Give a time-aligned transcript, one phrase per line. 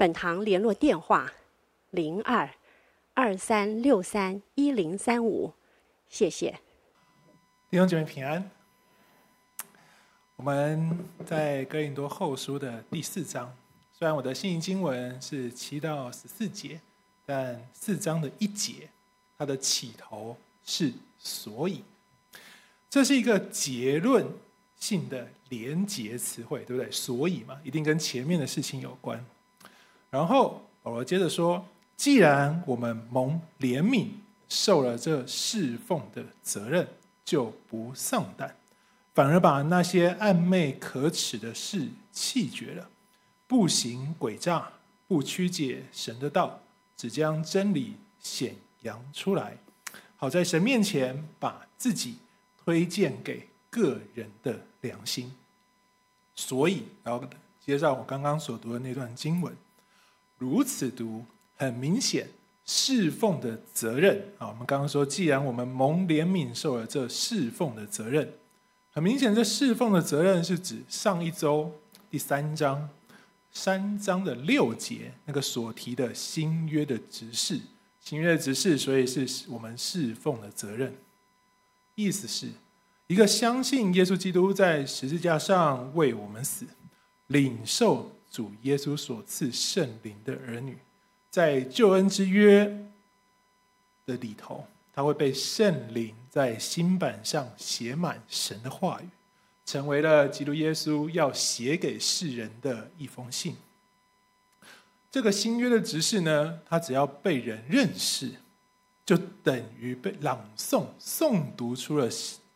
[0.00, 1.30] 本堂联络电话：
[1.90, 2.48] 零二
[3.12, 5.52] 二三六三一零三五，
[6.08, 6.58] 谢谢。
[7.68, 8.50] 弟兄姐妹平安。
[10.36, 13.54] 我们在哥林多后书的第四章，
[13.92, 16.80] 虽然我的信息经文是七到十四节，
[17.26, 18.88] 但四章的一节，
[19.36, 21.84] 它的起头是所以，
[22.88, 24.26] 这是一个结论
[24.76, 26.90] 性的连结词汇，对不对？
[26.90, 29.22] 所以嘛，一定跟前面的事情有关。
[30.10, 31.64] 然后保罗接着说
[31.96, 34.08] ：“既然我们蒙怜悯，
[34.48, 36.88] 受了这侍奉的责任，
[37.24, 38.56] 就不丧胆，
[39.14, 42.90] 反而把那些暗昧可耻的事弃绝了，
[43.46, 44.72] 不行诡诈，
[45.06, 46.60] 不曲解神的道，
[46.96, 49.58] 只将真理显扬出来，
[50.16, 52.16] 好在神面前把自己
[52.64, 55.32] 推荐给个人的良心。
[56.34, 57.24] 所以，然后
[57.64, 59.56] 接着我刚刚所读的那段经文。”
[60.40, 61.22] 如此读，
[61.54, 62.26] 很明显，
[62.64, 64.48] 侍奉的责任啊。
[64.48, 68.26] 我们刚刚说，既然我们蒙怜悯，受了这侍奉的责任，
[68.90, 71.70] 很明显，这侍奉的责任是指上一周
[72.10, 72.88] 第三章
[73.52, 77.60] 三章的六节那个所提的新约的执事，
[78.00, 80.96] 新约的执事，所以是我们侍奉的责任。
[81.96, 82.48] 意思是，
[83.08, 86.64] 一个相信耶稣基督在十字架上为我们死，
[87.26, 88.10] 领受。
[88.30, 90.78] 主耶稣所赐圣灵的儿女，
[91.30, 92.64] 在救恩之约
[94.06, 99.08] 的里头，他会被圣灵在新版上写满神的话语，
[99.66, 103.56] 成为了基督耶稣要写给世人的一封信。
[105.10, 108.30] 这个新约的执事呢，他只要被人认识，
[109.04, 112.08] 就等于被朗诵、诵读出了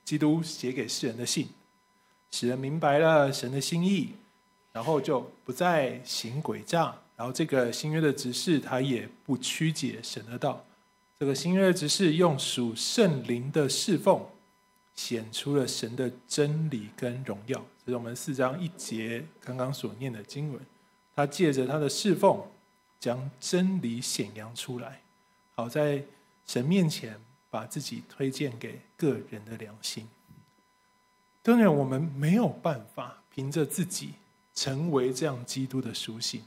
[0.04, 1.48] 基督写给世人的信，
[2.30, 4.14] 使人明白了神的心意。
[4.74, 10.64] 然后就不再行诡诈，然后这个新约的执事他也不曲解神的道。
[11.16, 14.20] 这个新约的执事用属圣灵的侍奉，
[14.96, 17.64] 显出了神的真理跟荣耀。
[17.86, 20.60] 这是我们四章一节刚刚所念的经文。
[21.14, 22.42] 他借着他的侍奉，
[22.98, 25.00] 将真理显扬出来，
[25.54, 26.02] 好在
[26.44, 27.16] 神面前
[27.48, 30.08] 把自己推荐给个人的良心。
[31.44, 34.14] 当然，我们没有办法凭着自己。
[34.54, 36.42] 成为这样基督的书信，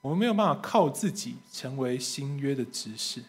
[0.00, 3.22] 我们没有办法靠自己成为新约的执事，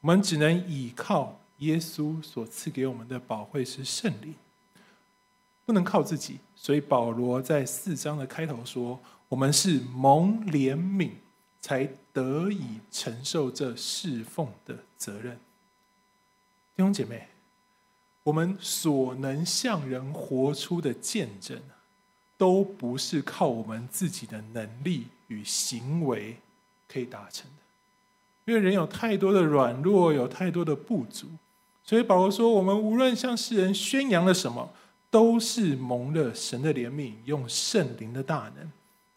[0.00, 4.34] 我们只能倚靠耶稣所赐给我们的宝惠是圣灵，
[5.64, 6.38] 不能靠自己。
[6.54, 11.10] 所以保罗在四章的开头说：“我们是蒙怜悯，
[11.60, 15.36] 才得以承受这侍奉的责任。”
[16.76, 17.28] 弟兄姐妹，
[18.22, 21.60] 我们所能向人活出的见证。
[22.38, 26.36] 都不是靠我们自己的能力与行为
[26.86, 27.62] 可以达成的，
[28.44, 31.26] 因为人有太多的软弱，有太多的不足，
[31.82, 34.70] 所以保罗说：我们无论向世人宣扬了什么，
[35.10, 38.70] 都是蒙了神的怜悯，用圣灵的大能，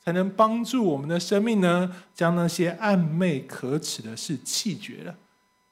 [0.03, 5.15] 才能帮助我们的生命呢，将那些暗昧可耻的事弃绝了，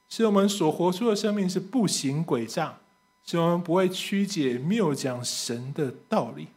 [0.08, 2.78] 使我们所活出的生命是不行诡诈，
[3.24, 6.48] 使我们不会曲解谬讲神的道理。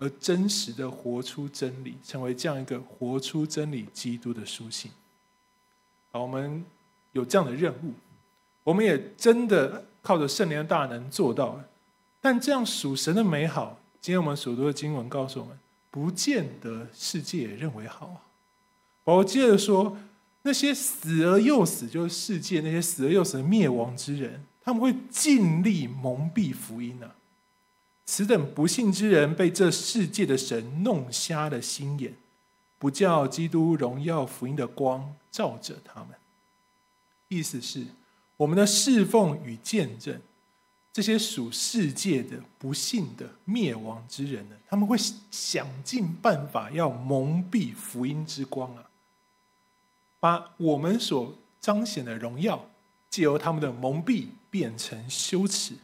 [0.00, 4.90] 而真实的活出真理，成为这样一个活出真理基督的书信。
[6.10, 6.64] 好，我们
[7.12, 7.92] 有这样的任务，
[8.64, 11.68] 我们也真的靠着圣灵的大能做到了。
[12.18, 15.58] 但这样属神的美好，今天我们所读的经文告诉我们，
[15.90, 18.16] 不见得世界也认为好啊。
[19.04, 19.96] 我接着说，
[20.42, 27.14] 那些死而又死，就是世界那些死而又死的灭亡之人，他们会尽力蒙蔽福音呢、啊。
[28.12, 32.12] 此等不信之人，被这世界的神弄瞎了心眼，
[32.76, 36.08] 不叫基督荣耀福音的光照着他们。
[37.28, 37.86] 意思是，
[38.36, 40.20] 我们的侍奉与见证，
[40.92, 44.98] 这些属世界的不信的灭亡之人呢，他们会
[45.30, 48.90] 想尽办法要蒙蔽福音之光啊，
[50.18, 52.68] 把我们所彰显的荣耀，
[53.08, 55.74] 借由他们的蒙蔽变成羞耻。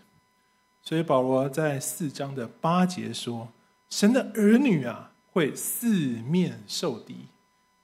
[0.88, 3.48] 所以保罗在四章的八节说
[3.90, 7.26] ：“神的儿女啊，会四面受敌，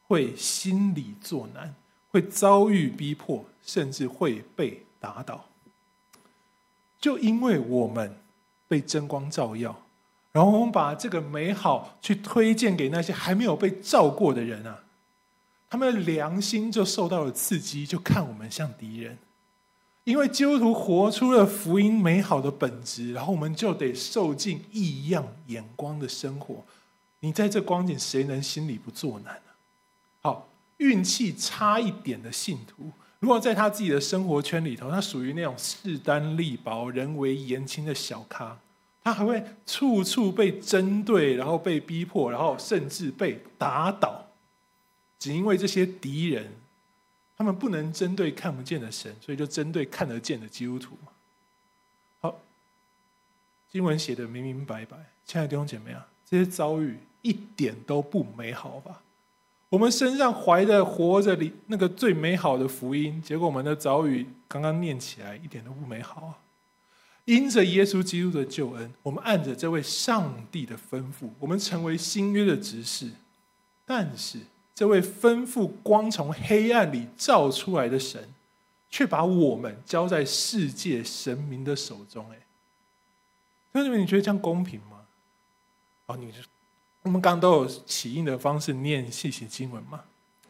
[0.06, 1.74] 会心里作难，
[2.10, 5.46] 会遭遇逼迫，甚至会被打倒。
[7.00, 8.16] 就因为我们
[8.68, 9.82] 被真光照耀，
[10.30, 14.84] 然后我们把这个美好去推荐给那些还没有被照过的人啊，
[15.68, 19.18] 他们的良心就受到了刺激，就看我们像敌人。
[20.04, 26.64] 因为基督徒活出了福音美好的本质，然后我们就得受尽异样眼光的生活。
[27.20, 29.52] 你在这光景，谁能心里不作难呢？
[30.20, 32.90] 好，运气差一点的信徒。
[33.20, 38.58] 如果在他自己的生活圈里头，他属于那种势单力薄、人微言轻的小咖，
[39.04, 44.26] 他还会处处被针对，然后被逼迫，然后甚至被打倒，
[45.20, 46.52] 只因为这些敌人，
[47.42, 50.96] 他们不能针对看不见的神，所以就针对看得见的基督徒。
[52.20, 52.38] 好，
[53.68, 54.96] 经文写得明明白白，
[55.26, 59.02] 亲爱的弟兄姐妹啊，这些遭遇一点都不美好吧？
[59.70, 66.38] 我们身上怀着活着里那个最美好的福音，结果我们的遭遇刚刚念起来一点都不美好啊！
[67.24, 73.10] 因着耶稣基督的救恩，我们按着这位上帝的吩咐，我们成为新约的执事。
[73.84, 74.38] 但是
[74.74, 78.28] 这位吩咐光从黑暗里照出来的神，
[78.90, 82.26] 却把我们交在世界神明的手中。
[82.30, 82.36] 哎，
[83.72, 85.00] 兄弟们，你觉得这样公平吗？
[86.06, 86.38] 哦，你就。
[87.04, 90.04] 我们刚都有起印的方式念细写经文嘛，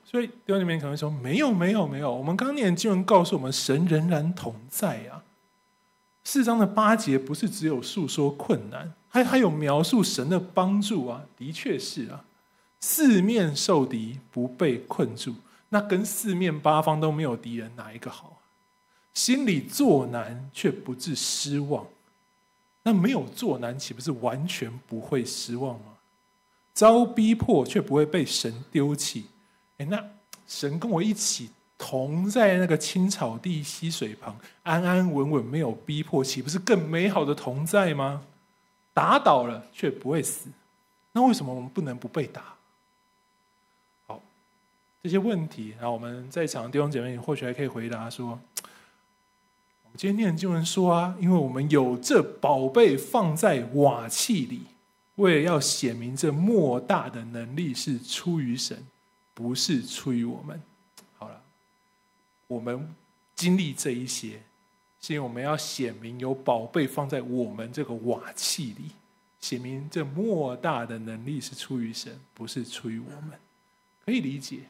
[0.04, 5.24] 所以弟兄姊妹可能说没有没有没有，我们刚念经文告诉我们神仍然同在啊。
[6.24, 12.22] 四章的八节不是只有诉说困难，还还有描述神的帮助啊，的确是啊。
[12.82, 15.36] 四面受敌不被困住，
[15.68, 18.40] 那跟四面八方都没有敌人哪一个好？
[19.14, 21.86] 心里作难却不致失望，
[22.82, 25.92] 那没有作难岂不是完全不会失望吗？
[26.74, 29.26] 遭逼迫却不会被神丢弃，
[29.78, 30.04] 哎，那
[30.48, 38.22] 神跟我一起同在那个青草地溪水旁，安安稳稳，没有逼迫，岂不是更美好的同在吗？
[38.92, 40.48] 打倒了却不会死，
[41.12, 42.42] 那为什么我们不能不被打？
[45.02, 54.62] 这些问题，然后我们在场的弟兄姐妹或许还可以回答说：我们今天念经文说啊，因为我们有这宝贝放在瓦器里。
[55.16, 58.86] 为了要显明这莫大的能力是出于神，
[59.34, 60.62] 不是出于我们。
[61.18, 61.42] 好了，
[62.46, 62.94] 我们
[63.34, 64.40] 经历这一些，
[65.00, 68.92] 是因为我们要显明有宝贝放在我们这个瓦器里，
[69.40, 73.32] 显明这莫大的能力是出于神，不是出于我们。
[74.06, 74.60] 可以理解。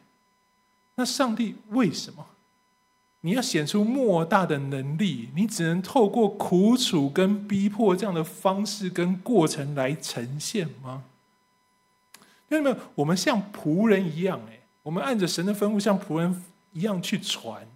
[0.95, 2.27] 那上帝为什么？
[3.25, 11.05] 你要显出莫大的能力，你只能透过苦楚跟逼迫这样的方式跟过程来呈现吗？
[12.49, 17.67] 因为没有，我们像仆人一样，哎，我们按着神的吩咐，像仆人一样去传。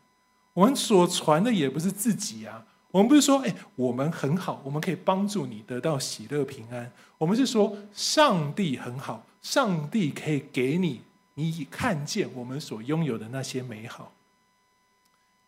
[0.53, 6.91] 我们所传的也不是自己啊，我们不是说，哎，我们很好，我们可以帮助你得到喜乐平安。
[7.19, 11.03] 我们是说，上帝很好，上帝可以给你，
[11.39, 14.13] 你已看见我们所拥有的那些美好。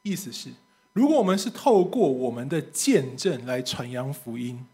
[0.03, 0.51] 意思是，
[0.93, 4.67] 如果我们是透过我们的见证来传扬福音，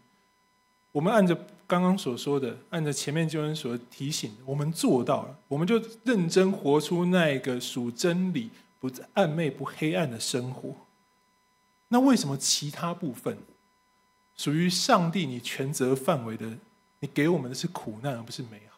[0.91, 1.35] 我们按着
[1.65, 10.75] 刚刚所说的，按照前面经文所提醒，我们做到了，我们就认真活出那个属真理、不暧昧、不黑暗的生活。
[11.87, 13.37] 那为什么其他部分
[14.35, 16.45] 属于上帝你权责范围的，
[16.99, 18.74] 你给我们的是苦难而不是美好？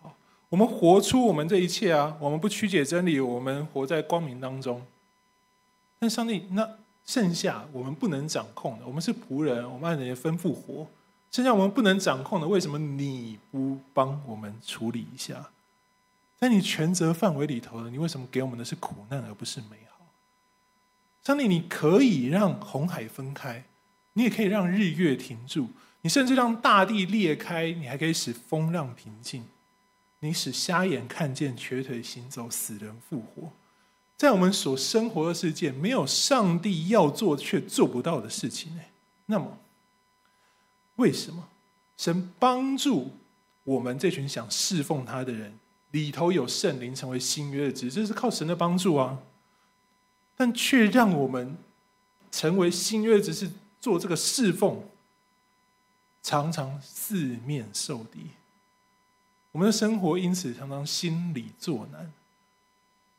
[0.50, 4.82] 我们活出我们这一切啊，我们不曲解真理，我们活在光明当中。
[6.00, 6.70] 但上帝，那
[7.06, 10.88] 剩下我们不能掌控的，我们是仆人，我们按人家吩咐活。
[11.30, 15.50] 剩下我们不能掌控的，为什么你不帮我们处理一下？
[16.40, 20.06] 在你权责范围里头的，你为什么给我们的是苦难而不是美好？
[21.24, 23.66] 上帝，你可以让红海分开，
[24.14, 25.68] 你也可以让日月停住，
[26.02, 29.44] 你甚至让大地裂开，你还可以使风浪平静，
[30.20, 33.52] 你使瞎眼看见，瘸腿行走，死人复活。
[34.16, 38.82] 在我们所生活的世界，没有上帝要做却做不到的事情呢。
[39.28, 39.60] 那么，
[40.96, 41.48] 为什么
[41.98, 43.12] 神帮助
[43.64, 45.60] 我们这群想侍奉他的人
[45.92, 47.92] 里头有圣灵成为新约的子？
[47.92, 49.20] 这是靠神的帮助啊。
[50.36, 51.56] 但却让我们
[52.32, 54.84] 成为新约的子是做这个侍奉，
[56.24, 58.32] 常常四面受敌。
[59.58, 62.14] 我们的生活因此常常心里作难。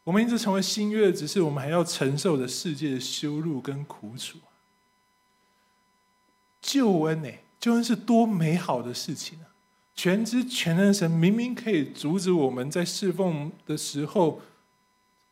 [0.05, 4.39] 我们一直成为新约，只是我们还要承受着世界的羞辱跟苦楚。
[6.63, 7.29] 救恩呢？
[7.59, 9.51] 救恩是多美好的事情啊！
[9.97, 14.41] 全知全能神明明可以阻止我们在侍奉的时候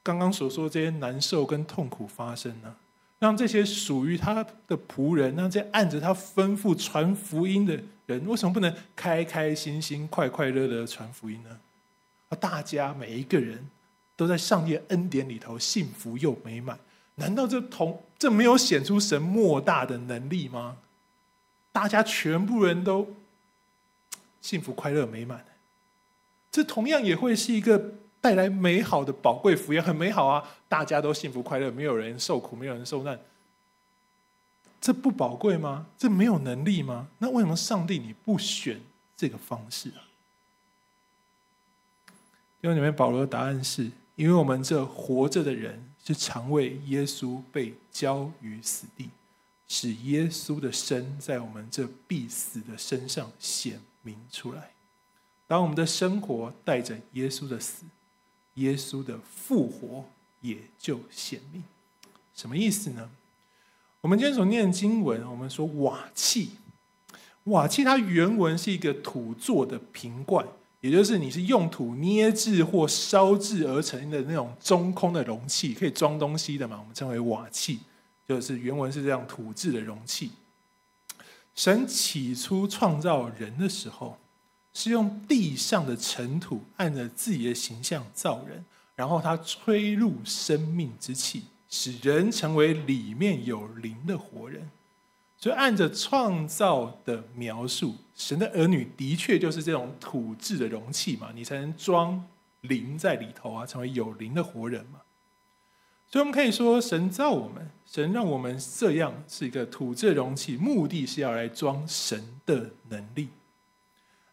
[0.02, 2.75] 刚刚所说这些难受跟痛苦发生呢？
[3.18, 11.58] 让这些属于他的仆人，让这些按着他吩咐传福音的人，为什么不能开开心心、快快乐乐的传福音呢？
[12.38, 13.66] 大家每一个人
[14.16, 16.78] 都在上帝恩典里头幸福又美满，
[17.14, 20.76] 难道这同这没有显出神莫大的能力吗？
[21.73, 23.14] 大家全部人都
[24.42, 25.44] 幸福、快乐、美满，
[26.50, 27.94] 这同样也会是一个。
[28.26, 30.42] 带来美好的宝贵福音，很美好啊！
[30.68, 33.16] 大家都幸福快乐，没有人受苦，没有人受难，
[34.80, 35.87] 这不宝贵吗？
[35.97, 37.06] 这没有能力吗？
[37.18, 38.80] 那为什么上帝你不选
[39.16, 40.11] 这个方式啊？
[42.62, 49.09] 因为里面保罗的答案是：因为我们这活着的人是常为耶稣被交于死地，
[49.68, 54.73] 使耶稣的生在我们这必死的身上显明出来。
[55.47, 57.85] 当我们的生活带着耶稣的死。
[58.56, 60.04] 耶稣的复活
[60.40, 61.62] 也就显明，
[62.34, 63.10] 什么意思呢？
[64.00, 66.50] 我们今天所念经文，我们说瓦器，
[67.44, 70.46] 瓦器它原文是一个土做的瓶罐，
[70.80, 76.78] 也就是你是用土捏制或烧制而成的那种中空的容器，可以装东西的嘛？
[76.78, 77.80] 我们称为瓦器，
[78.28, 80.30] 就是原文是这样土制的容器。
[81.54, 84.18] 神起初创造人的时候。
[84.76, 88.62] 是用地上的尘土按着自己的形象造人，
[88.95, 94.68] 然后他吹入生命之气，使人成为里面有灵的活人。
[95.38, 102.23] 所以按着创造的描述，神的儿女的确就是这种土质的容器嘛，你才能装
[102.61, 105.00] 灵在里头啊，成为有灵的活人嘛。
[106.06, 113.30] 所以我们可以说，神造我们，神让我们这样是一个土质容器，目的是要来装神的能力。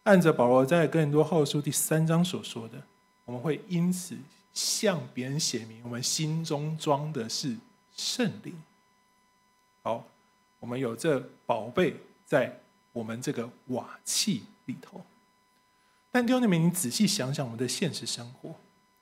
[0.03, 2.81] 按着保罗在哥林多后书第三章所说的，
[3.23, 4.17] 我们会因此
[4.53, 7.55] 向别人写明，我们心中装的是
[7.95, 8.53] 圣灵。
[9.81, 10.05] 好，
[10.59, 11.95] 我们有这宝贝
[12.25, 12.59] 在
[12.91, 15.01] 我们这个瓦器里头。
[16.11, 18.53] 但弟兄们，你仔细想想我们的现实生活。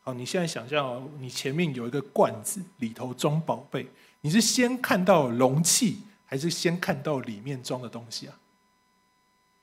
[0.01, 3.88] 好，你现在想象哦，你前面有一个罐子，里头装宝贝，
[4.22, 8.38] 你是先看到容器，还是先看到里面装的东西啊？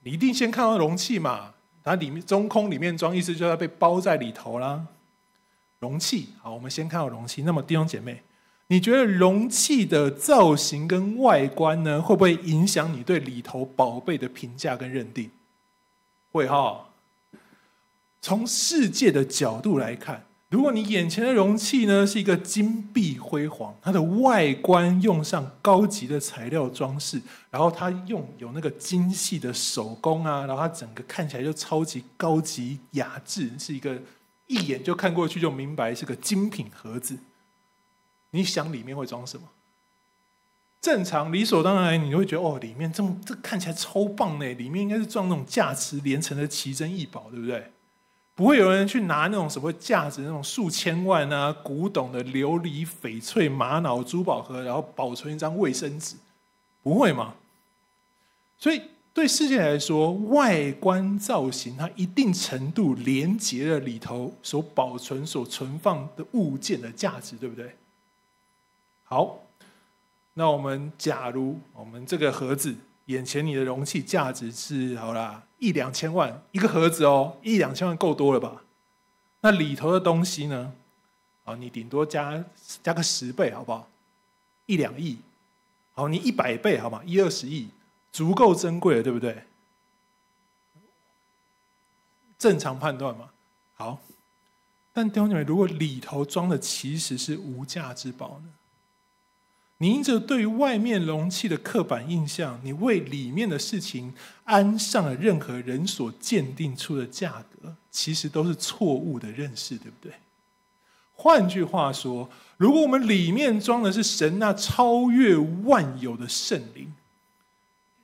[0.04, 4.86] 你一定先看到容器嘛，它里面中空，里面装，意思就要被包在里头啦。
[5.80, 7.42] 容器，好，我们先看到容器。
[7.42, 8.22] 那么弟兄姐妹，
[8.68, 15.30] 你觉得容器的造型跟外观呢，会不会影响你对里头宝贝的评价跟认定？
[16.32, 16.88] 会哈。
[18.20, 20.24] 从世界的角度来看。
[20.50, 34.00] 如果你眼前的容器呢，是一个金碧辉煌，它的外观用上高级的材料装饰，然后它用有那个精细的手工啊，然后它整个看起来就超级高级雅致，是一个
[34.46, 37.18] 一眼就看过去就明白是个精品盒子。
[38.30, 39.46] 你想里面会装什么？
[40.80, 47.72] 正常理所当然，你会觉得哦，里面这么这看起来超棒呢，里面应该是装那种价值连城的奇珍异宝，对不对？
[48.38, 56.14] 不会有人去拿那种什么价值那种数千万啊古董的琉璃翡翠玛瑙珠宝盒，然后保存一张卫生纸，
[56.80, 57.34] 不会吗？
[58.56, 58.80] 所以
[59.12, 67.74] 对世界来说，外观造型它一定程度连接了里头所保存、所存放的物件的价值，对不对？
[69.02, 69.40] 好，
[70.34, 72.76] 那我们假如我们这个盒子。
[73.08, 78.62] 眼前你的容器价值是好啦，一两千万一个盒子哦，一两千万够多了吧？
[79.40, 80.74] 那里头的东西呢？
[81.42, 82.44] 好，你顶多加
[82.82, 83.88] 加个十倍好不好？
[84.66, 85.18] 一两亿，
[85.94, 87.02] 好，你一百倍好吗？
[87.06, 87.70] 一二十亿，
[88.12, 89.42] 足够珍贵了，对不对？
[92.38, 93.30] 正常判断嘛。
[93.74, 93.98] 好，
[94.92, 98.52] 但弟兄姊妹，如果里头装的其实是无价之宝呢？
[99.80, 104.12] 你因着对于外面容器的刻板印象，你为里面的事情
[104.44, 110.12] 安上了任何人所鉴定出的价格，其实都是错误的认识，对不对？
[111.12, 116.92] 换句话说，如果我们里面装的是神那超越万有的圣灵，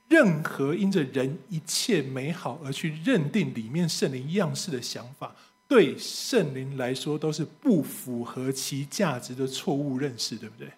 [0.07, 5.35] 任何因着人一切美好而去认定里面圣灵样式的想法，
[5.67, 10.69] 对圣灵来说都是不符合其价值的错误认识，对不对？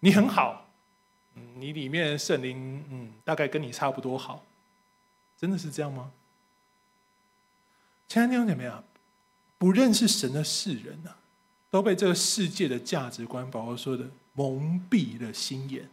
[0.00, 0.68] 你很好，
[1.56, 4.44] 你里面圣灵，嗯，大概跟你差不多好，
[5.36, 6.12] 真的是这样吗？
[8.06, 8.82] 亲爱的弟兄姐妹啊，
[9.58, 11.18] 不认识神的世人啊，
[11.68, 15.88] 都被这个世界的价值观，保罗说的蒙蔽了心眼。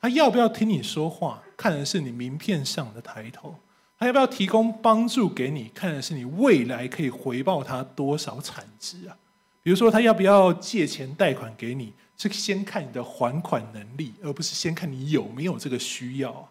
[0.00, 3.54] 他要不要听你说话，看的是你名片上的抬头；
[3.98, 9.16] 他要不要提供帮助给你，看的是你未来可以回报他多少产值啊。
[9.66, 16.48] 比如说，他要不要借钱贷款给你，是先看你的还款能力，而不是先看你有没有这个需要。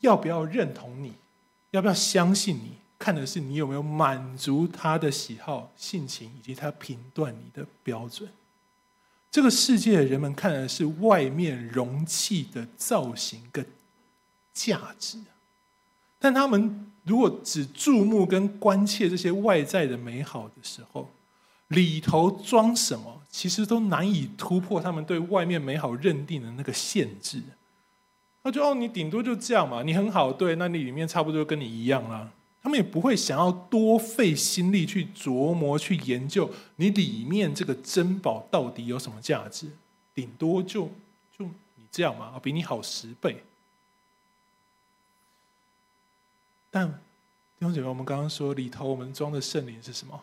[0.00, 1.14] 要不要认同你，
[1.70, 8.28] 要不要相信你，看的是你有没有满足他的喜好、性情以及他评断你的标准。
[9.30, 13.64] 这个世界的人们看的是外面容器的造型跟
[14.52, 15.18] 价值，
[16.18, 21.08] 但他们如果只注目跟关切这些外在的美好的时候，
[21.68, 27.42] 里头装什么，其实都难以突破他们对外面美好认定的那个限制。
[28.42, 32.30] 他就哦，你顶多就这样嘛，你很好，对，那你里面差不多跟你一样啦。
[32.62, 39.66] 他们也不会想要多费心力去琢磨、去研究你里面这个珍宝到底有什么价值，
[40.14, 40.90] 顶多就
[41.36, 43.42] 就你这样嘛，比你好十倍。
[46.74, 50.20] 但弟兄姐妹，我们刚刚说里头我们装的圣灵是什么？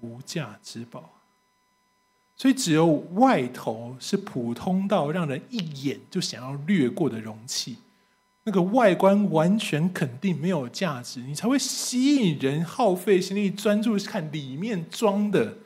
[0.00, 1.10] 无价之宝。
[2.34, 7.76] 所以只有外头是普通到让人一眼就想要略过的容器，
[8.44, 15.58] 那个外观完全肯定没有价值，你才会吸引人耗费心力专注看里面装的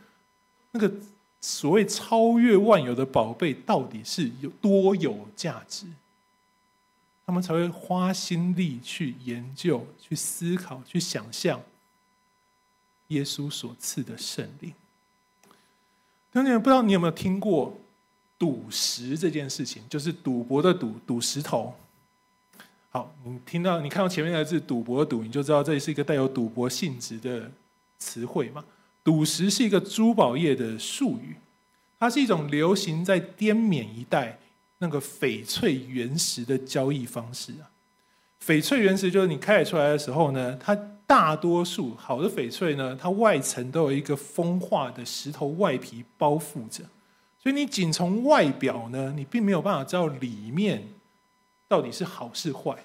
[0.72, 0.92] 那个
[1.40, 5.86] 所谓超越万有的宝贝到底是有多有价值。
[7.26, 11.60] 他们才会花心力去研究、去思考、去想象
[13.08, 14.72] 耶稣所赐的圣灵。
[16.32, 17.78] 兄弟们，不知道你有没有听过
[18.38, 19.82] 赌石这件事情？
[19.88, 21.74] 就是赌博的赌，赌石头。
[22.90, 27.50] 好，你听到你看到前面的字“赌博”的赌，你就知道这是一个带有赌博性质的
[27.98, 28.64] 词汇嘛。
[29.02, 31.36] 赌石是一个珠宝业的术语，
[31.98, 34.38] 它是一种流行在滇缅一带。
[34.84, 37.64] 那个翡翠原石的交易方式啊，
[38.44, 46.84] 翡翠原石就是你开出来的时候呢，它大多数好的翡翠呢，它外层都有一个风化的石头外皮包覆着，
[47.42, 50.86] 所以你仅从外表呢，你并没有办法知道里面
[51.66, 52.76] 到底是好是坏，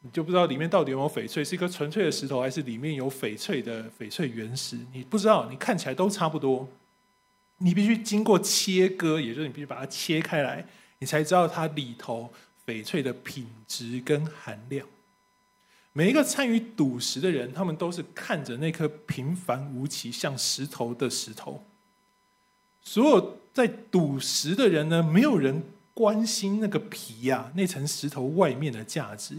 [0.00, 6.68] 你就不知道里面到底有没有翡翠，是一个纯粹的石头，还是里面有翡翠的翡翠原石，你不知道，你看起来都差不多，
[7.58, 10.66] 你必须经过切割，也就是你必须把它切开来。
[10.98, 12.32] 你才知道它里头
[12.66, 14.86] 翡翠的品质跟含量。
[15.92, 21.64] 每一个参与赌石的人，他们都是看着那颗平凡无奇、像石头的石头。
[22.82, 25.62] 所有在赌石的人呢，没有人
[25.94, 29.34] 关心那个皮呀、那层石头外面的价值，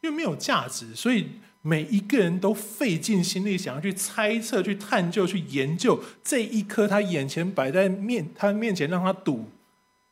[0.00, 1.28] 因为没有价值，所以
[1.62, 9.48] 每一个人都费尽心力想要去猜测、去探究、去研究这一颗他眼前摆在面他面前让他赌。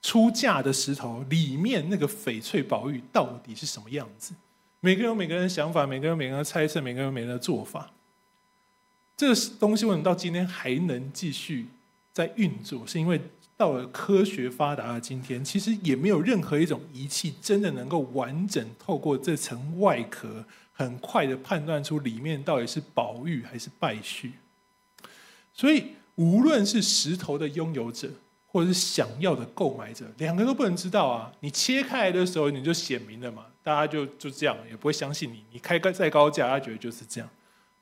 [0.06, 4.34] 出价的石头里面那个翡翠宝玉到底是什么样子？
[4.78, 7.90] 每个人有每个人的想法，每个人有每个人的猜测，每个人有每个人的做法。
[9.16, 11.66] 这个东西为什么到今天还能继续
[12.12, 12.86] 在运作？
[12.86, 13.20] 是因为
[13.56, 24.30] 到了科学发达的今天，其实也没有任何一种仪器真的能够完整透过这层外壳，很快的判断出里面到底是宝玉还是败絮。
[25.52, 28.12] 所以，无论是石头的拥有者，
[28.56, 31.30] 或者是想要的购买者，两个都不能知道啊！
[31.40, 35.44] 你切开来的时候，你就显明了嘛，大家就就这样，也不会相信你。
[35.52, 37.28] 你开个再高价，他觉得就是这样。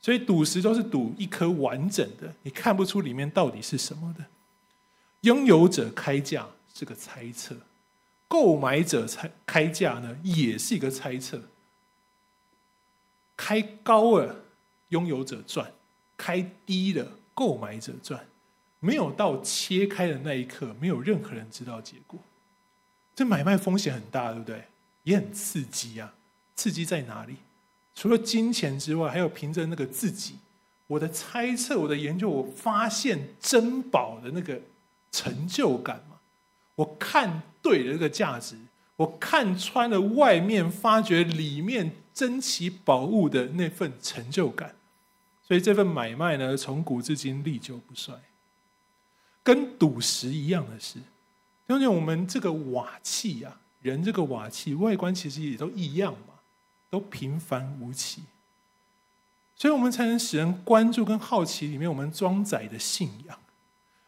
[0.01, 4.25] 所以赌石都是赌一颗完整的，你看不出里面到底是什么的。
[5.21, 7.55] 拥有者开价是个猜测，
[8.27, 11.41] 购买者猜开价呢，也是一个猜测。
[13.37, 14.43] 开高了，
[14.89, 15.67] 拥有者赚；
[16.17, 18.27] 开低了，购买者赚。
[18.85, 22.19] 没有到切开的那一刻，没有任何人知道结果。
[23.15, 24.65] 这买卖风险很大，对不对？
[25.03, 26.13] 也很刺激啊！
[26.55, 27.37] 刺激在哪里？
[27.95, 30.35] 除了金钱之外，还有凭着那个自己，
[30.85, 34.61] 我的猜测，我的研究，我发现珍宝的那个
[35.11, 36.17] 成就感嘛。
[36.75, 38.55] 我看对了这个价值，
[38.97, 44.75] 我看穿了外面，发觉里面珍奇宝物的那份成就感。
[45.41, 48.13] 所以这份买卖呢，从古至今历久不衰。
[49.45, 50.97] 跟赌石一样的是，
[51.67, 56.33] 因为我们这个瓦器啊，人这个瓦器外观其实也都一样嘛，
[56.89, 58.23] 都平凡无奇，
[59.55, 63.37] 所以我们才能使人关注跟好奇里面我们装载的信仰。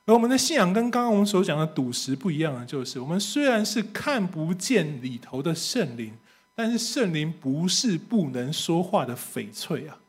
[0.08, 6.14] 而我们的信仰跟刚刚我们所讲的赌石不一样的，就是我们虽然是看不见里头的圣灵，
[6.56, 10.00] 但是圣灵不是不能说话的翡翠啊。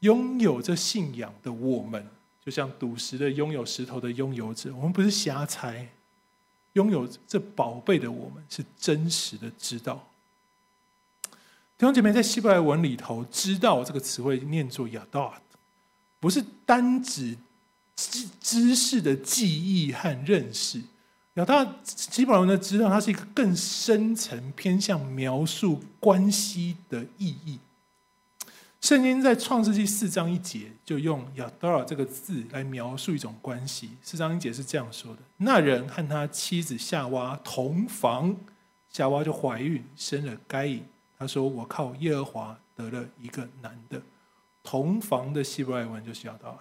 [0.00, 2.08] 拥有这信仰的我们。
[2.44, 5.88] 就像赌石的拥有石头的拥有者，我们不是瞎猜，
[6.72, 10.08] 拥有这宝贝的我们是真实的知道。
[11.78, 15.40] 弟兄姐妹，在希伯来文里头，“知道”这个词汇念作 “yadad”，
[16.20, 17.36] 不是单指
[17.96, 20.80] 知知识的记忆和认识。
[21.34, 27.58] 亚达尔希伯来文的知道，它是一个更深层、偏向描述关系的意义。
[28.82, 33.90] 圣经在创世纪四章一节就用亚达尔这个字来描述一种关系。
[34.02, 38.36] 四章一节是这样说的：那人和他妻子夏娃同房，
[38.88, 40.84] 夏娃就怀孕，生了该隐。
[41.16, 44.02] 他说：“我靠耶和华得了一个男的。”
[44.64, 46.58] 同房的希伯来文就是亚达尔。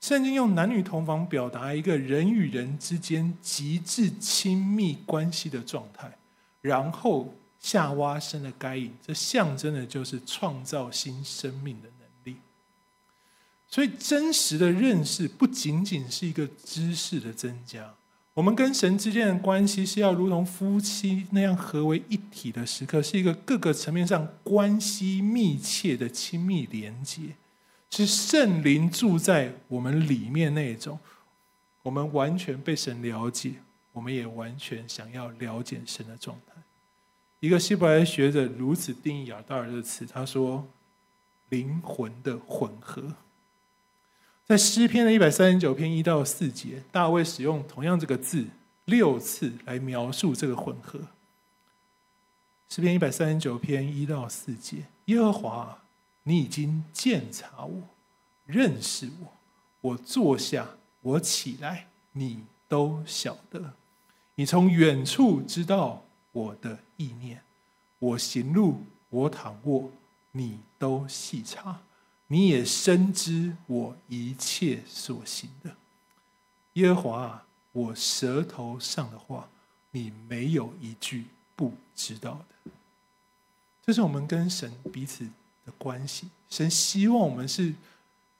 [0.00, 6.16] 圣经用男女同房表达一个人与人之间极致亲密关系的状态，
[6.60, 12.38] 然后夏娃生了该隐，这象征的就是创造新生命的能力。
[13.68, 17.94] 所以，真实的认识不仅仅是一个知识的增加，
[18.34, 27.34] 我们跟神之间的关系是要如同夫妻那样合为一体的时刻，是一个各个层面上关系密切的亲密连接。
[27.90, 30.98] 是圣灵住在我们里面那种，
[31.82, 33.54] 我们完全被神了解，
[33.92, 36.57] 我们也完全想要了解神的状态。
[37.40, 40.66] 一个希伯来学者如此定义亚达尔的词，他说
[41.50, 43.14] ：“灵魂的混合。”
[44.44, 48.46] 在诗篇的一百三十九篇一到四节，大卫使用同样这个字
[48.86, 51.00] 六次来描述这个混合。
[52.68, 55.78] 诗篇一百三十九篇一到四节，耶和华。
[56.24, 57.88] 你已经鉴察我，
[58.44, 59.32] 认识我。
[59.80, 60.68] 我坐下，
[61.00, 63.72] 我起来，你都晓得。
[64.34, 66.04] 你从远处知道
[66.38, 67.42] 我的意念。
[67.98, 69.90] 我行路，我躺卧，
[70.30, 71.80] 你都细察。
[72.28, 75.74] 你也深知我一切所行的。
[76.74, 79.48] 耶和华啊，我舌头上的话，
[79.90, 81.24] 你没有一句
[81.56, 82.70] 不知道的。
[83.84, 85.30] 这是我们跟神彼此的。
[85.76, 87.74] 关系，神希望我们是，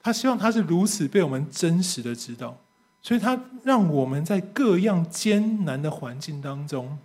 [0.01, 2.57] 他希望他是如此被我们真实的知道，
[3.03, 6.99] 所以他让我们在各样艰难的环境当中，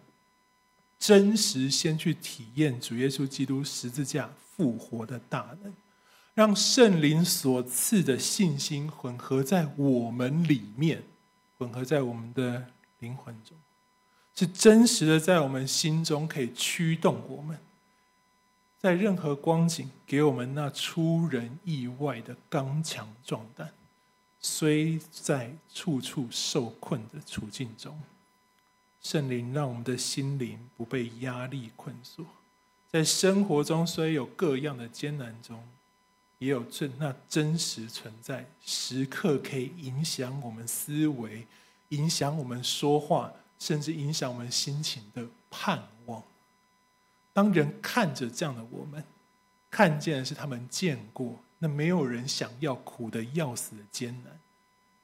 [1.03, 5.73] 真实先去体验主耶稣基督十字架复活的大能，
[6.33, 11.03] 让圣灵所赐的信心混合在我们里面，
[11.57, 12.67] 混合在我们的
[12.99, 13.57] 灵魂中，
[14.33, 17.59] 是真实的在我们心中可以驱动我们。
[18.79, 23.69] 在任何光景，给我们那出人意外的刚强壮胆，
[24.39, 27.99] 虽在处处受困的处境中，
[29.03, 32.25] 圣灵让我们的心灵不被压力困锁。
[32.89, 35.61] 在生活中虽有各样的艰难中，
[36.39, 41.45] 也有真那真实存在，时刻可以影响我们思维、
[41.89, 46.23] 影响我们说话，甚至影响我们心情的盼望。
[47.33, 49.03] 当人看着这样的我们，
[49.69, 54.39] 看见的是他们见过那没有人想要苦的要死的艰难，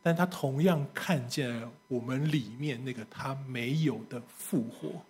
[0.02, 5.04] 但他同样看见我们里面那个他没有的复活，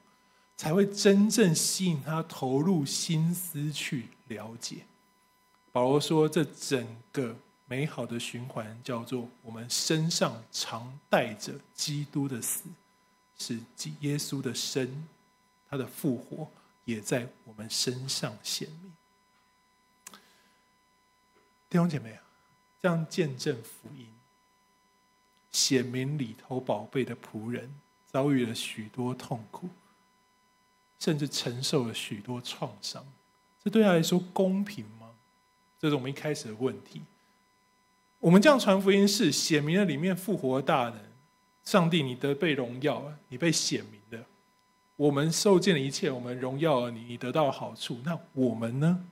[0.58, 4.86] 才会真正吸引他投入心思去了解。
[5.71, 7.36] 保罗说：“这整个
[7.67, 12.63] 美好的循环叫做我们身上常带着基督的死，
[13.38, 13.60] 是
[14.02, 15.08] 耶稣的生，
[15.69, 16.49] 他的复活。”
[16.86, 18.91] 也在我们身上显明，
[21.69, 22.23] 弟兄姐妹啊，
[22.82, 24.08] 这样见证福音，
[25.51, 27.73] 显明里头宝贝的仆人
[28.07, 29.67] 遭遇了许多痛苦，
[30.99, 33.05] 甚至承受了许多创伤，
[33.63, 35.09] 这对他来说公平吗？
[35.79, 37.01] 这是我们一开始的问题。
[38.19, 40.99] 我们这样传福音是显明了里面复活的大能，
[41.63, 44.25] 上帝，你得被荣耀，你被显明的。
[44.97, 47.99] 我们受尽了一切，我们荣耀了你，你得到了好处。
[48.03, 49.05] 那我们呢？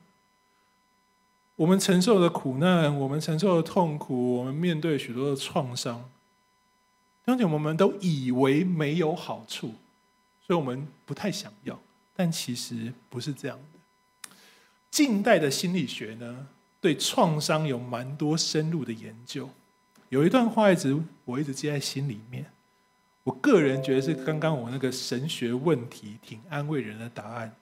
[1.55, 6.07] 我们承受的苦难，我们承受的痛苦，我们面对许多的创伤，
[7.27, 9.73] 当前我们都以为没有好处，
[10.41, 11.77] 所以我们不太想要。
[12.15, 14.29] 但其实不是这样的。
[14.89, 16.47] 近代的心理学呢，
[16.79, 19.49] 对创伤有蛮多深入的研究。
[20.07, 22.45] 有一段话一直我一直记在心里面。
[23.25, 27.53] 我个人觉得是刚刚我那个神学问题挺安慰人的答案。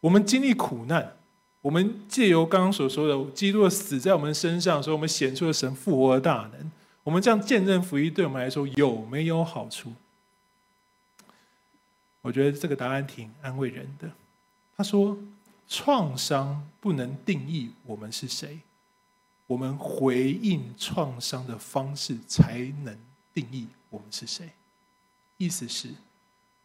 [0.00, 1.16] 我们经历苦难，
[1.62, 6.70] 我们借由刚刚所说的基督的死在我们身上，所以我们显出了神复活的大能。
[7.10, 9.92] 我们这样见证福音，对我们来说有没有好处？
[12.20, 14.08] 我觉得这个答案挺安慰人的。
[14.76, 15.18] 他说：
[15.66, 18.60] 创伤不能定义我们是谁，
[19.48, 22.96] 我们回应创伤的方式才能
[23.34, 24.48] 定义我们是谁。
[25.36, 25.88] 意思是，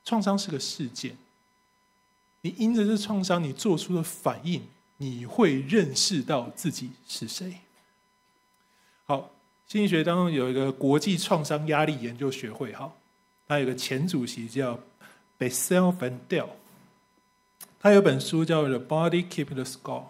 [0.04, 1.18] 创伤是个事件。
[2.42, 4.62] 你因着这创伤，你做出的反应，
[4.98, 7.62] 你会认识到自己是谁。
[9.06, 9.32] 好，
[9.68, 12.92] 心理学当中有一个国际创伤压力研究学会，哈，
[13.48, 14.80] 他有个前主席叫
[15.40, 16.46] Bessel van der，
[17.80, 20.04] 他有本书叫《The Body Keeps the Score》，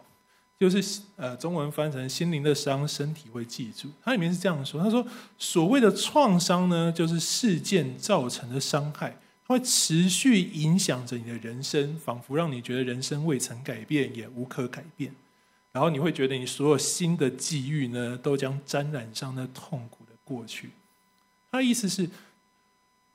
[0.60, 3.90] 就是呃中文翻成“心灵的伤，身体会记住”。
[4.04, 5.06] 它里面是这样说：他说，
[5.38, 9.18] 所谓的创伤呢，就是事件造成的伤害。
[9.48, 15.14] 它会持续影响着你的人生，仿佛让你觉得人生未曾改变，也无可改变。
[15.76, 20.70] 然后你会觉得你所有新的际遇呢，都将沾染上那痛苦的过去。
[21.52, 22.10] 他的意思是，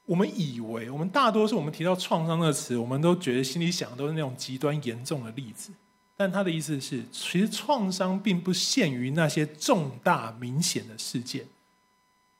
[0.05, 5.73] 我们以为我们大多数我们提到创伤的词，我们都觉得心里想的都是那种极端严重的例子。
[6.18, 11.46] 但他的意思是，其实创伤并不限于那些重大明显的事件。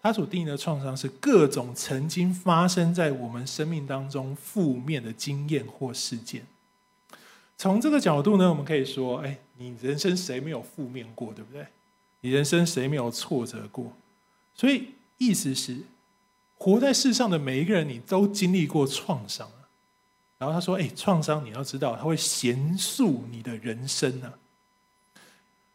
[0.03, 6.45] 他所定义的创伤是各种曾经发生在我们生命当中负面的经验或事件。
[7.57, 11.67] 从这个角度呢，我们可以说：哎，你人生谁没有负面过，对不对？
[12.23, 13.93] 你人生谁没有挫折过？
[14.55, 15.77] 所以意思是，
[16.57, 19.47] 活在世上的每一个人，你都经历过创伤。
[20.39, 24.33] 然后他说：哎，创伤你要知道，它会形塑你的人生啊。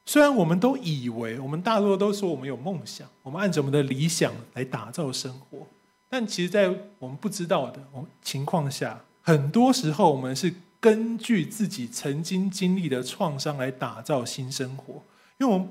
[0.03, 5.67] 虽然我们都以为，我们大多都说我们有梦想，我们按着我们的理想来打造生活，
[6.09, 7.79] 但其实，在我们不知道的
[8.23, 10.51] 情况下，很多时候我们是
[10.85, 15.03] 根据自己曾经经历的创伤来打造新生活。
[15.39, 15.67] 因为我们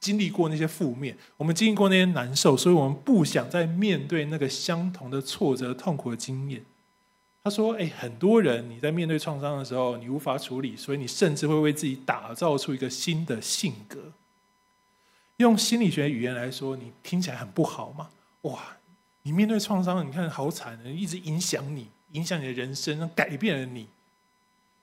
[0.00, 6.64] 经历过那些负面，我们经历过那些难受，所以我们不想再面对那个相同的挫折、痛苦的经验。
[7.44, 14.00] 他说：“哎，很多人你在面对创伤的时候，你无法处理，所以你甚至会为自己打造出一个新的性格。
[15.36, 18.08] 用心理学语言来说，你听起来很不好嘛？
[18.42, 18.76] 哇，
[19.22, 23.86] 你面对创伤，你看好惨，一直影响你，影响你的人生，改变了你，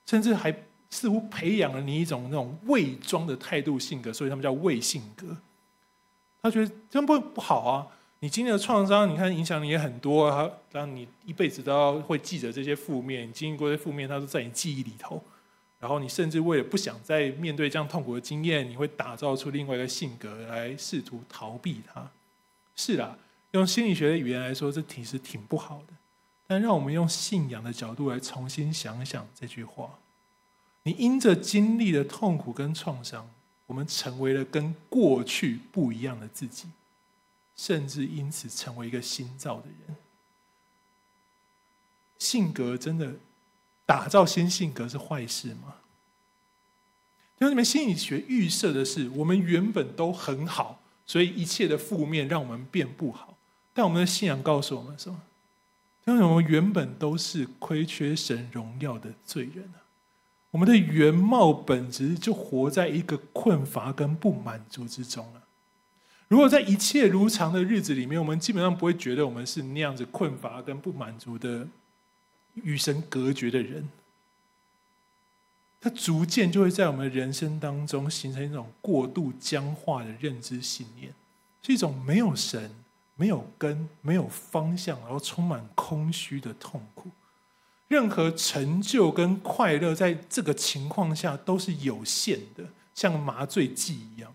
[0.06, 0.54] 甚至还
[0.89, 5.38] 似乎培养了你一种那种伪装的态度性格，所以他们叫伪性格。
[6.42, 7.88] 他觉得这样不不好啊。”
[8.24, 13.28] 你经历的创伤，你看影响你也很多啊，让你一辈子都要会记着这些负面。
[13.28, 15.22] 你经历过这些负面，它都在你记忆里头。
[15.78, 22.10] 然后你甚至为了不想再面对这样痛苦的经验，你会打造出另外一个性格来试图逃避它。
[22.78, 23.18] 是啦，
[23.52, 25.94] 用心理学的语言来说，这其实挺不好的。
[26.54, 29.98] 但让我们用信仰的角度来重新想想这句话：
[30.84, 33.28] 你因着经历的痛苦跟创伤，
[33.66, 36.70] 我们成为了跟过去不一样的自己。
[37.56, 39.98] 甚至因此成为一个新造的人。
[42.20, 43.16] 性格真的
[43.84, 45.78] 打造新性格是坏事吗？
[47.39, 53.36] 因为你们心理学预设的是，我们原本都很好，所以一切的负面让我们变不好。
[53.74, 55.20] 但我们的信仰告诉我们什么，
[56.06, 59.82] 因为我们原本都是亏缺神荣耀的罪人啊，
[60.52, 65.44] 我们的原貌本质就活在一个困乏跟不满足之中啊。
[66.28, 71.68] 如果在一切如常的日子里面，我们基本上不会觉得我们是那样子困乏跟不满足的
[72.56, 73.88] 与神隔绝的人。
[75.80, 81.13] 它逐渐就会在我们人生当中形成一种过度僵化的认知信念，
[81.62, 82.72] 是一种没有神、
[83.15, 87.10] 没有根、没有方向，然后充满空虚的痛苦。
[87.88, 94.34] 任何成就跟快乐，在这个情况下都是有限的，像麻醉剂一样。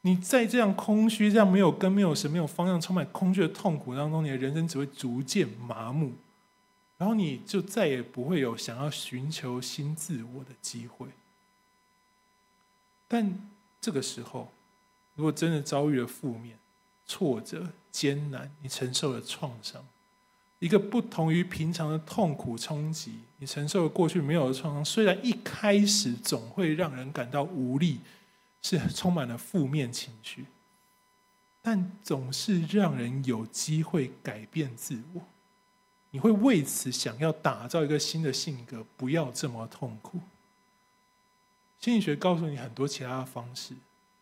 [0.00, 6.12] 你在这样空虚、这样没有根、没有神、没有方向、充满空虚的痛苦当中，你的人生只会逐渐麻木，
[6.96, 11.06] 然后你就再也不会有想要寻求新自我的机会。
[13.06, 13.48] 但
[13.80, 14.50] 这个时候，
[15.14, 16.58] 如果真的遭遇了负面、
[17.08, 19.84] 挫折、艰难，你承受了创伤，
[20.60, 27.98] 一个不同于平常的痛苦冲击，你承受了过去没有的创伤，虽然一开始总会让人感到无力。
[28.60, 30.44] 是充满了负面情绪，
[31.62, 35.22] 但总是让人有机会改变自我。
[36.10, 40.18] 你会为此想要打造一个新的性格，不要这么痛苦。
[41.78, 43.74] 心理学告诉你很多其他的方式，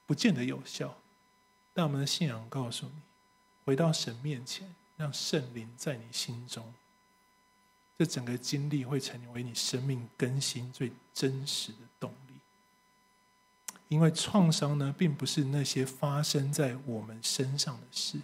[0.04, 0.94] 不见得有效，
[1.76, 2.92] 但我们的信仰告诉你，
[3.66, 6.72] 回到神面前，让圣灵在你心中，
[7.98, 12.32] 这整个经历会成为你生命更新最真实的动力。
[13.88, 18.18] 因为创伤呢，并不是那些发生在我们身上的事。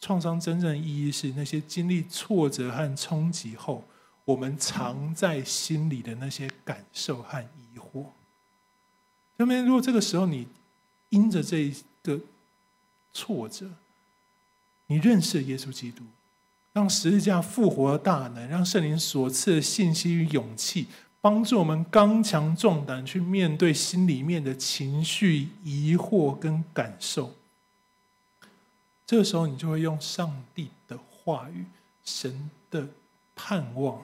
[0.00, 3.84] 创伤真正意义是那些经历挫折和冲击后，
[4.24, 8.06] 我们藏在心里的那些感受和疑惑。
[9.36, 10.48] 那么，如果这个时候你
[11.10, 12.20] 因着这一个
[13.12, 13.70] 挫折，
[14.86, 16.04] 你认识耶稣基督，
[16.72, 20.86] 让十字架复活的大能，让圣灵所赐的信心与勇气。
[21.22, 27.34] 帮助我们刚强壮胆去面对心里面的情绪、疑惑跟感受，
[29.06, 31.66] 这时候你就会用上帝的话语、
[32.02, 32.88] 神的
[33.36, 34.02] 盼望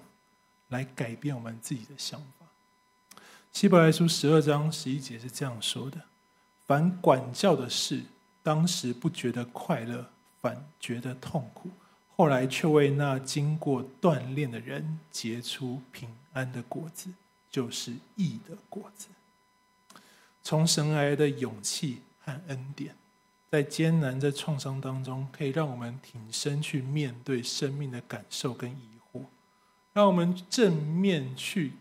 [0.69, 2.47] 来改变我们自己的想法。
[3.51, 5.99] 希伯来书十二章十一节是这样说的
[6.69, 8.03] ：“凡管教的事，
[8.47, 10.09] 当时不觉得快乐，
[10.41, 11.69] 反觉得痛苦；
[12.17, 17.11] 后来却为那经过锻炼的人结出平安的果子，
[17.51, 19.09] 就是义的果子。”
[20.45, 22.95] 从神来的勇气和恩典。
[23.51, 29.23] 在艰难、在创伤当中，可以让我们挺身去面对生命的感受跟疑惑，
[29.93, 31.73] 让我们正面去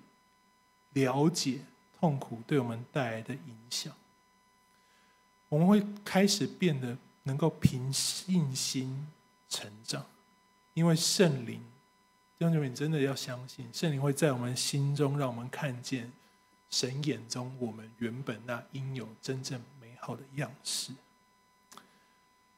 [0.94, 1.60] 了解
[2.00, 3.94] 痛苦对我们带来的影响。
[5.56, 9.08] 我们会开始变得能够凭信心
[9.48, 10.06] 成长，
[10.74, 11.62] 因为圣灵，
[12.38, 16.12] 弟兄姊妹，你真的要相信，圣灵会在我们心中，让我们看见
[16.70, 20.92] 神眼中我们原本那应有真正美好的样式。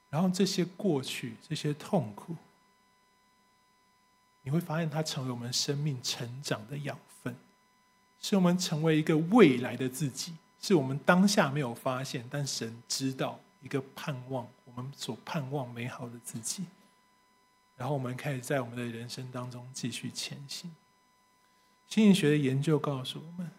[0.10, 2.36] 然后这些过去，这些痛苦，
[4.41, 7.36] 你会发现它成为我们生命成长的养分，
[8.19, 16.65] 使我们成为一个未来的自己，是我们当下没有发现，但神知道一个盼望，我们所盼望美好的自己。
[17.76, 20.74] 然后我们开始在我们的人生当中继续前行。
[21.88, 23.52] 心理学的研究告诉我们，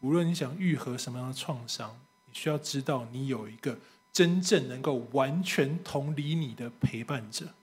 [0.00, 3.78] 无论你想愈合什么样的创伤，你需要知道你有一个。
[4.10, 7.54] 真正能够完全同理你的陪伴者，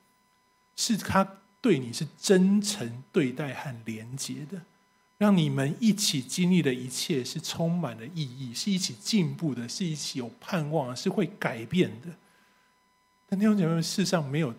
[0.78, 1.28] 是他
[1.60, 4.62] 对你是真诚对待和连接的，
[5.18, 12.08] 让你们一起经历的一切是充满了意义，是一起进步的，是一起有盼望，是会改变的。
[13.28, 14.54] 但弟兄姐妹们，世上没有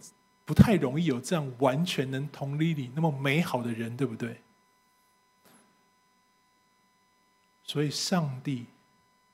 [0.44, 4.40] 不太容易有这样完全能同理你那么美好的人，对不对？
[7.62, 8.66] 所以，上帝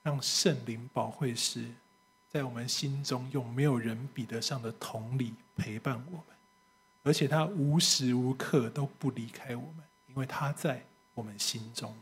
[0.03, 1.65] 让圣灵保惠师。
[2.29, 6.25] 在我们心中，用没有人比得上的同理陪伴我们，
[7.03, 10.83] 而且他无时无刻都不离开我们，因为他在
[11.15, 11.95] 我们心中。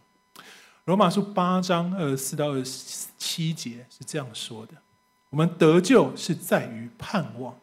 [0.85, 4.75] 罗马书八章二十四到二十七节是这样说的：
[5.31, 7.55] 我们得救是在于盼望，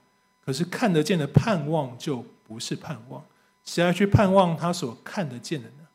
[0.45, 3.23] 可是看得见的盼望就不是盼望，
[3.63, 5.87] 谁要去盼望他所看得见的呢？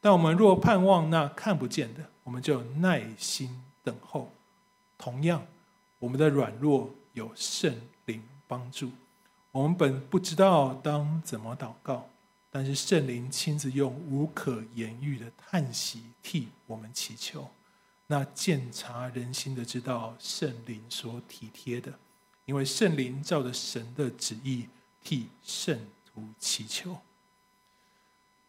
[0.00, 4.32] 但我们若盼望那看不见的，我们就耐心等候。
[4.96, 5.46] 同样。
[6.00, 7.74] 我们的软弱有圣
[8.06, 8.88] 灵帮助，
[9.50, 12.08] 我们本不知道当怎么祷告，
[12.50, 17.48] 但是圣灵亲自用无可言喻的叹息替我们祈求。
[18.06, 21.92] 那鉴察人心的知道圣灵所体贴的，
[22.46, 24.66] 因为圣灵照着神的旨意
[25.04, 26.98] 替圣徒祈求。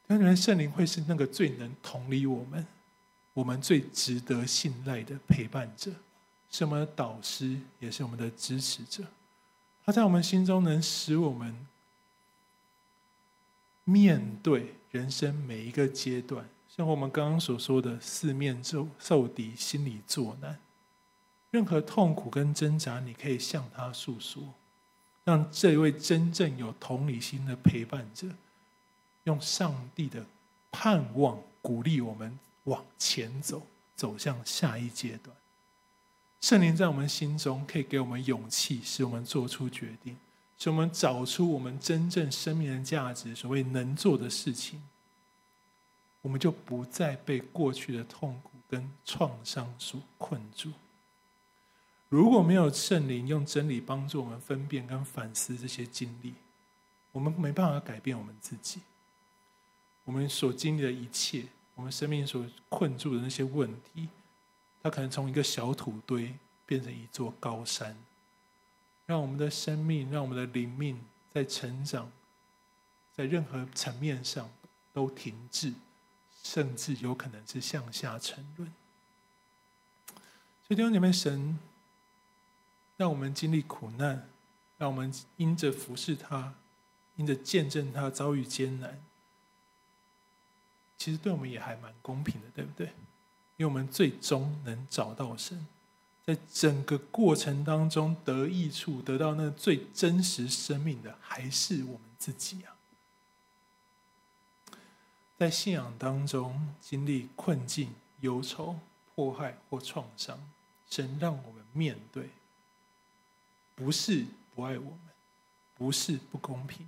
[0.08, 2.66] 当然，圣灵会是那个最能同理我们、
[3.34, 5.92] 我们最值得信赖的陪伴者。
[6.50, 9.04] 是我们的导师，也是我们的支持者。
[9.86, 11.56] 他在我们心中能使我们
[13.90, 20.60] 面对人生每一个阶段，像我们刚刚所说的四面受受敌，心里作难，
[21.50, 24.44] 任何痛苦跟挣扎，你可以向他诉说，
[25.24, 28.28] 让这位真正有同理心的陪伴者，
[29.24, 30.24] 用上帝的
[30.72, 35.36] 盼望鼓励我们往前走，走向下一阶段。
[36.42, 40.16] 圣灵在我们心中可以给我们勇气，使我们做出决定，
[40.60, 44.84] 使我们找出我们真正生命的价值，所谓能做的事情，
[46.22, 50.74] 我们就不再被过去的痛苦跟创伤所困住。
[52.10, 56.34] 如果没有圣灵用真理帮助我们分辨跟反思这些经历，
[57.14, 58.82] 我们没办法改变我们自己。
[60.04, 61.46] 我们所经历的一切，
[61.76, 64.10] 我们生命所困住的那些问题。
[64.82, 66.34] 它可能从一个小土堆
[66.66, 67.96] 变成一座高山，
[69.10, 72.12] 让我们的生命，让我们的灵命在成长，
[73.12, 74.48] 在任何层面上
[74.94, 75.74] 都停滞，
[76.44, 78.72] 甚至有可能是向下沉沦。
[80.14, 81.58] 所以弟兄姐妹，神
[82.98, 84.30] 让我们经历苦难，
[84.78, 86.54] 让我们因着服侍他，
[87.16, 89.02] 因着见证他遭遇艰难，
[91.00, 92.86] 其实对我们也还蛮公平的，对不对？
[93.58, 95.66] 因为我们最终能找到神，
[96.30, 102.76] 在整个过程当中得益处，得到那最真实生命的，还是我们自己啊！
[105.40, 108.80] 在信仰当中经历困境、忧愁、
[109.16, 110.40] 迫害或创伤，
[110.88, 112.30] 神让我们面对，
[113.74, 114.24] 不是
[114.54, 115.00] 不爱我们，
[115.74, 116.88] 不是不公平，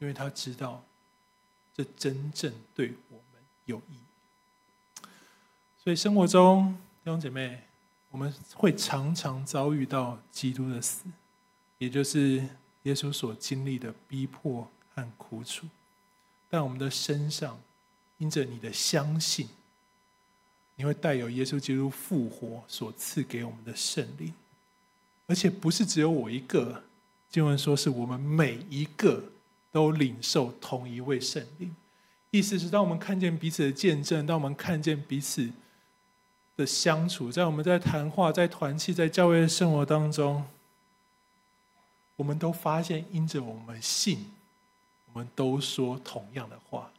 [0.00, 0.84] 因为他知道
[1.74, 5.02] 这真正对我们有益。
[5.82, 7.62] 所以生活中，弟兄姐妹，
[8.12, 11.02] 我们会常常遭遇到基督的死，
[11.78, 12.46] 也就是
[12.84, 15.66] 耶稣所经历的逼迫和苦楚，
[16.48, 17.58] 但我们的身上，
[18.18, 19.48] 因着你的相信，
[20.76, 24.32] 你会带有耶稣基督复活所赐给我们的圣灵，
[25.26, 26.84] 而且不是只有我一个。
[27.30, 29.24] 经文说，是我们每一个
[29.70, 31.74] 都领受同一位圣灵。
[32.30, 35.50] 意思是，当我们看见彼此的见证，当我们看见彼此
[36.56, 40.44] 的相处，在我们在谈话、在团契、在教会的生活当中，
[42.16, 44.30] 我们都发现，因着我们信，
[45.12, 46.90] 我们都说同样的话。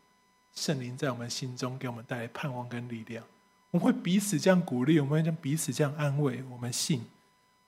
[0.55, 3.23] 圣灵在我们心中给我们带来盼望跟力量，
[3.71, 6.43] 我们会彼此这样鼓励，我们会彼此这样安慰。
[6.43, 7.03] 我们信，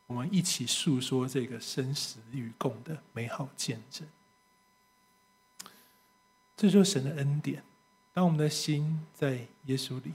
[0.06, 4.08] 我们一起诉说这个生死与共的美好见证。
[6.56, 7.64] 这就是神的恩典。
[8.14, 10.14] 当我们的心在耶稣里，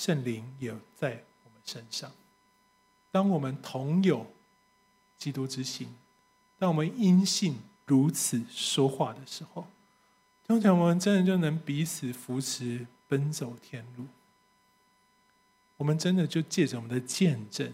[0.00, 1.10] 圣灵也在
[1.44, 2.10] 我们身上。
[3.10, 4.26] 当我们同有
[5.18, 5.94] 基督之心，
[6.58, 9.66] 当我们因信如此说话的时候，
[10.46, 14.06] 通常我们真的就能彼此扶持，奔走天路。
[15.76, 17.70] 我们真的就借着我们的见证，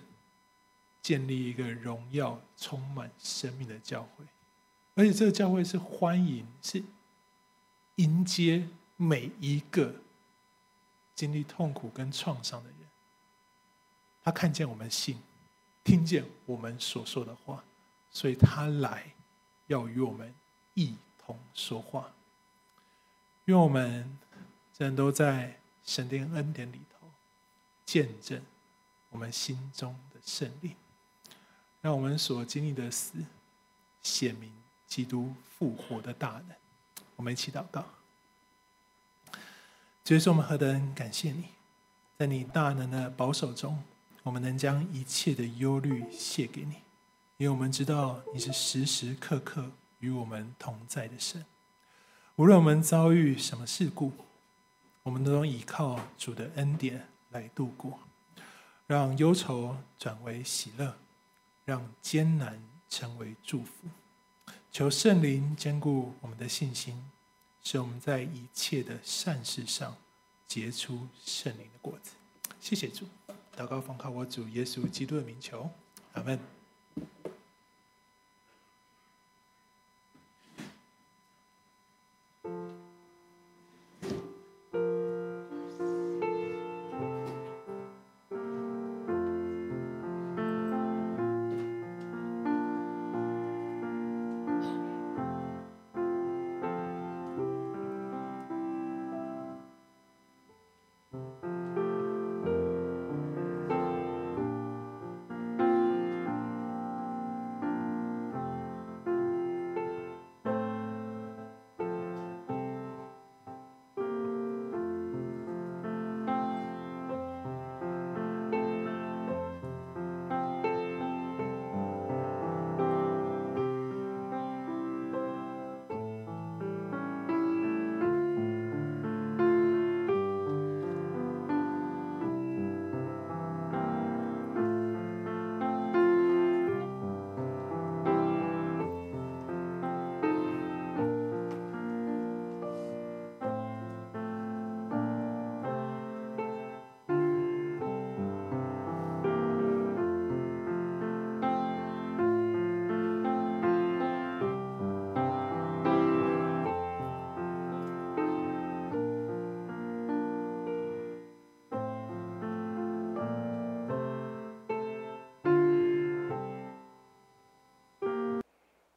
[1.00, 4.24] 建立一个荣耀、充满生命的教会，
[4.96, 6.82] 而且这个教会是欢迎，是。
[7.96, 8.66] 迎接
[8.96, 9.94] 每一个
[11.16, 12.78] 经历痛苦跟创伤的人，
[14.22, 15.18] 他看见我们信，
[15.82, 17.64] 听见我们所说的话，
[18.12, 19.12] 所以他来
[19.66, 20.32] 要与我们
[20.74, 22.12] 一同说话。
[23.46, 24.18] 愿我们
[24.76, 27.08] 人都在神的恩典里头
[27.86, 28.42] 见证
[29.08, 30.76] 我们心中的胜利，
[31.80, 33.24] 让我们所经历的死
[34.02, 34.52] 显明
[34.86, 36.56] 基督复活的大能。
[37.14, 37.95] 我们一起祷告。
[40.06, 41.46] 主耶稣，我们何等感谢你，
[42.16, 43.82] 在你大能的保守中，
[44.22, 46.74] 我们能将一切的忧虑卸给你，
[47.38, 51.44] 因为我们知道你是时时刻刻与我们同在的神。
[52.36, 54.12] 无论我们遭遇什么事故，
[55.02, 57.98] 我们都能依靠主的恩典来度过，
[58.86, 60.94] 让忧愁转为喜乐，
[61.64, 63.88] 让艰难成为祝福。
[64.70, 67.02] 求圣灵坚固我们的信心。
[67.68, 69.96] 使我们在一切的善事上
[70.46, 72.12] 结出圣灵的果子。
[72.60, 73.08] 谢谢主，
[73.56, 75.68] 祷告奉靠我主耶稣基督的名求，
[76.12, 76.55] 阿门。